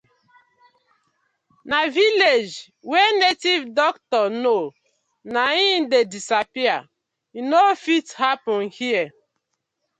Na 1.71 1.79
village 1.97 2.53
wey 2.91 3.09
native 3.25 3.63
doctor 3.81 4.23
know 4.43 4.63
e 5.63 5.85
dey 5.91 6.05
disappear, 6.15 6.77
e 7.37 7.39
no 7.51 7.61
fit 7.83 8.07
happen 8.23 8.61
here. 8.79 9.07